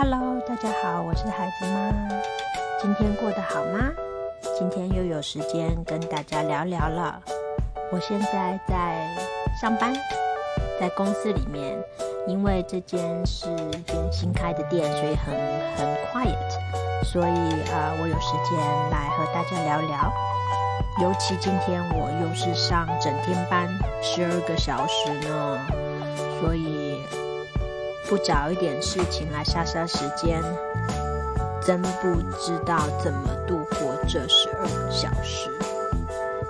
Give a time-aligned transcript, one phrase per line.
[0.00, 1.92] Hello，大家好，我是孩子妈。
[2.80, 3.90] 今天过得好吗？
[4.56, 7.20] 今天又有时间跟大家聊聊了。
[7.90, 9.04] 我现在在
[9.60, 9.92] 上班，
[10.78, 11.76] 在公司里面，
[12.28, 13.46] 因为这间是
[13.88, 15.34] 间新开的店，所以很
[15.76, 18.56] 很 quiet，所以啊、我有时间
[18.92, 20.12] 来和大家聊聊。
[21.02, 23.68] 尤其今天我又是上整天班，
[24.00, 25.66] 十二个小时呢，
[26.40, 27.02] 所以
[28.08, 30.42] 不找一点事情来杀杀时间，
[31.60, 35.50] 真不知道怎么度过这十二个小时。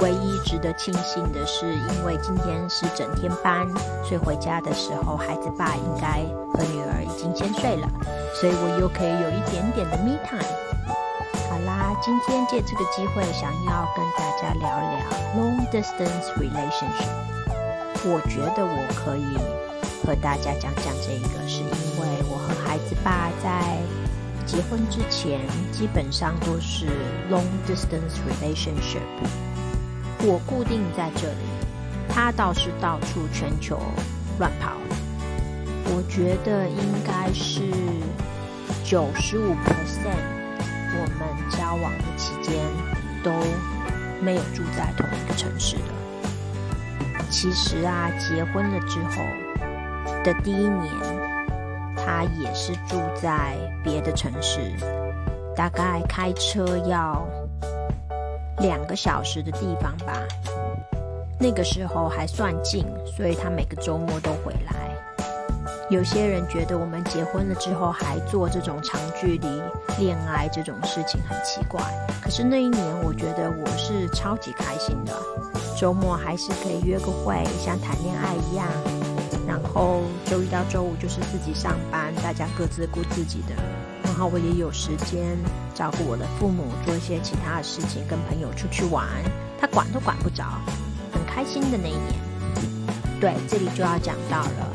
[0.00, 3.68] 唯一值得庆幸的是，因为今天是整天班，
[4.02, 7.86] 所以回家的时候，孩子爸应该和女儿已经先睡了，
[8.34, 10.42] 所以我又可以有一点点的 me time。
[11.50, 14.98] 好啦，今天借这个机会，想要跟大家聊聊
[15.36, 17.12] long distance relationship。
[18.04, 19.36] 我觉得我可以
[20.04, 23.78] 和大家讲讲这个，是因为我和孩子爸在
[24.44, 26.86] 结婚之前，基本上都是
[27.30, 29.00] long distance relationship。
[30.24, 31.46] 我固定在这里，
[32.08, 33.80] 他倒是到处全球
[34.40, 34.72] 乱跑。
[35.84, 37.62] 我觉得应该是
[38.84, 40.16] 九十五 percent
[40.94, 42.60] 我们交往的期间
[43.22, 43.30] 都
[44.20, 45.92] 没有住在同一个城市的。
[47.30, 49.22] 其实啊，结婚了之后
[50.22, 50.92] 的第一年，
[51.96, 54.60] 他也是住在别的城市，
[55.56, 57.26] 大概开车要
[58.58, 60.12] 两个小时的地方吧。
[61.40, 64.72] 那个时候还算近，所以他每个周末都回来。
[65.90, 69.62] 有些人觉得我们结婚了之后还做这种长距离
[69.98, 71.82] 恋爱这种事情很奇怪，
[72.22, 75.12] 可是那一年我觉得我是超级开心的，
[75.76, 78.66] 周末还是可以约个会，像谈恋爱一样。
[79.52, 83.54] 然后周一到周五就是自己上班，大家各自顾自己的。
[84.02, 85.36] 然后我也有时间
[85.74, 89.06] 照顾我的父母，做一些其他的事情，跟朋友出去玩，
[89.60, 90.44] 他管都管不着，
[91.12, 92.14] 很开心的那一年。
[93.20, 94.72] 对，这里就要讲到了。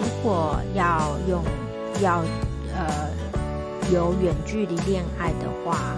[0.00, 1.44] 如果要用
[2.00, 2.24] 要
[2.74, 3.10] 呃
[3.92, 5.94] 有远距离恋爱的话，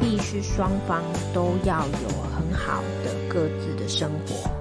[0.00, 4.59] 必须双方都要有很好的各自的生活。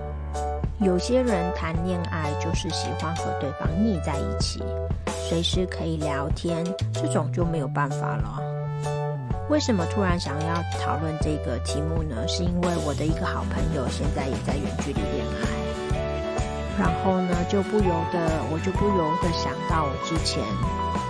[0.81, 4.63] 有些人谈恋爱就是喜欢和对方腻在一起，
[5.27, 6.63] 随时可以聊天，
[6.93, 8.41] 这种就没有办法了。
[9.49, 12.25] 为什么突然想要讨论这个题目呢？
[12.29, 15.49] 是因为我的一个好朋友现在也在远距离恋爱。
[16.79, 20.41] 然后呢，就不由得我就不由得想到我之前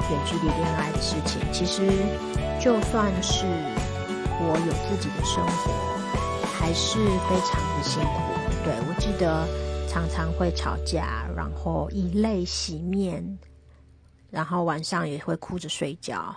[0.10, 1.40] 远距离恋爱的事情。
[1.54, 1.86] 其实，
[2.60, 3.46] 就算是
[4.42, 5.72] 我有自己的生活，
[6.58, 8.39] 还是非常的辛苦。
[8.64, 9.48] 对我记得
[9.88, 13.40] 常常会吵架，然后以泪洗面，
[14.30, 16.36] 然后晚上也会哭着睡觉。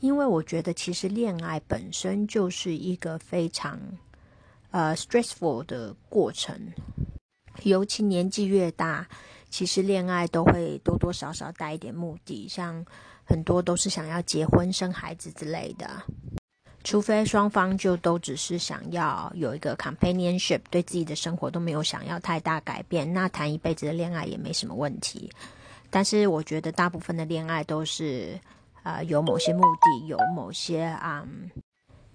[0.00, 3.78] 因为我觉得，其实恋爱本身就是一个非常
[4.70, 6.56] 呃 stressful 的过程。
[7.64, 9.06] 尤其年纪越大，
[9.50, 12.86] 其实恋爱都会多多少少带一点目的，像
[13.24, 15.90] 很多都是想要结婚生孩子之类的。
[16.88, 25.30] 除非双方就都只是想要有一个 companionship，对自己的生活都没有想要太大改变，那谈一辈子的恋爱也没什么问题。
[25.90, 28.40] 但是我觉得大部分的恋爱都是
[28.84, 31.28] 呃有某些目的，有某些啊、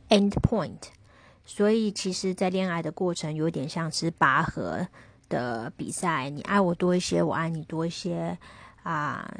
[0.09, 0.81] end point，
[1.45, 4.87] 所以其实，在恋爱的过程有点像是拔河。
[5.29, 8.37] 的比赛，你爱我多一些，我爱你多一些，
[8.83, 9.33] 啊，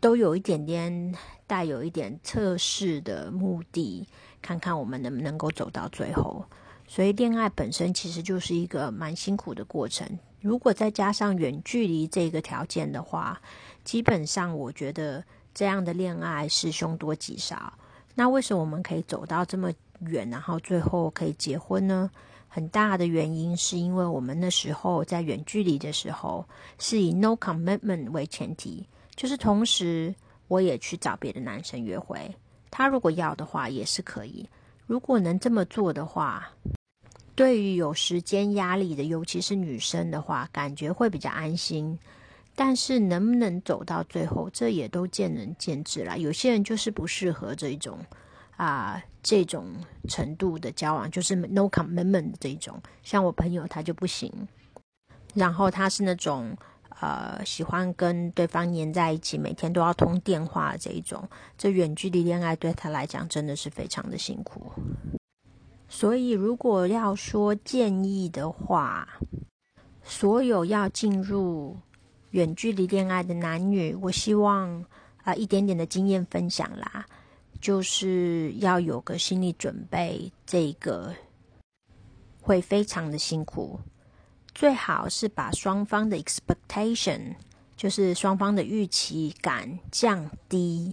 [0.00, 1.14] 都有一点点
[1.46, 4.06] 带有一点测试的目的，
[4.40, 6.44] 看看我们能不能够走到最后。
[6.86, 10.18] 所以，恋爱本身其实就是一个蛮辛苦的过程。
[10.40, 13.40] 如果再加上远距离这个条件的话，
[13.84, 17.74] 基本上我觉得这样的恋爱是凶多吉少。
[18.14, 22.10] 那为什么我们可以走到这么远，然后最后可以结婚呢？
[22.48, 26.46] 很大的原因是因为我们那时候在远距离的时候
[26.78, 30.14] 是以 no commitment 为前提，就是同时
[30.46, 32.32] 我也去找别的男生约会，
[32.70, 34.48] 他如果要的话也是可以。
[34.86, 36.48] 如果能这么做的话，
[37.34, 41.98] 对于有时间压力的，尤其是女生的话，感觉会比较安心。
[42.54, 46.16] 但是能不能走到最后，这也都见仁见智啦。
[46.16, 47.98] 有些人就是不适合这种。
[48.56, 49.66] 啊，这种
[50.08, 54.32] 程度的交往就是 no commitment 这种，像我朋友他就不行。
[55.34, 56.56] 然后他是那种
[57.00, 64.72] 呃喜欢跟对方黏在一起，每天都要通电话这一种，这远距离恋爱对他来讲真的是非常的辛苦。
[65.88, 69.08] 所以如果要说建议的话，
[70.02, 71.76] 所有要进入
[72.30, 74.84] 远距离恋爱的男女，我希望。
[75.24, 77.04] 啊一点点的经验分享啦，
[77.60, 81.14] 就是要有个心理准备，这个
[82.40, 83.78] 会非常的辛苦。
[84.58, 87.36] 最好是把双方的 expectation，
[87.76, 90.92] 就是双方的预期感降低，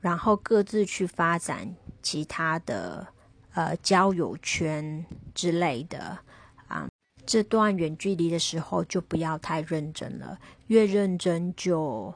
[0.00, 3.06] 然后各自去发展其他的
[3.52, 5.04] 呃交友圈
[5.34, 6.18] 之类的
[6.66, 6.88] 啊。
[7.26, 10.38] 这段远距离的时候就不要太认真了，
[10.68, 12.14] 越认真就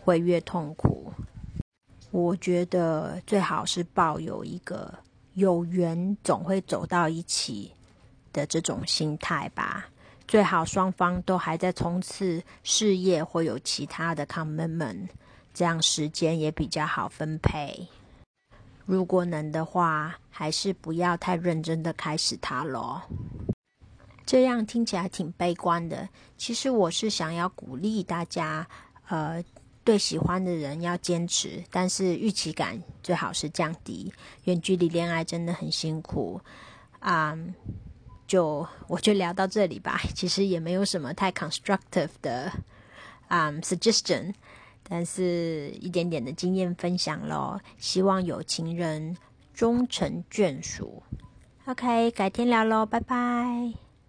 [0.00, 1.12] 会越痛苦。
[2.10, 4.92] 我觉得最好是抱有一个
[5.34, 7.74] 有缘总会走到一起。
[8.32, 9.86] 的这种心态吧，
[10.26, 15.08] 最好双方都还在冲刺事业或有其他的 commitment，
[15.54, 17.88] 这样时间也比较好分配。
[18.84, 23.02] 如果能的话，还是不要太认真的开始它咯。
[24.24, 28.66] 这样听起来挺悲观的，其实我是想要鼓励大家，
[29.08, 29.42] 呃，
[29.84, 34.12] 对喜欢的人要坚持，但是预期感最好是降低。
[34.44, 36.40] 远距离恋爱真的很辛苦
[37.00, 37.36] 啊。
[38.28, 42.52] 就我就聊到这里吧，其实也没有什么太 constructive 的
[43.26, 44.34] 啊 suggestion，
[44.86, 49.16] 但是一点点的经验分享咯，希望有情人
[49.54, 51.02] 终成眷属。
[51.64, 53.87] OK，改天聊喽，拜拜。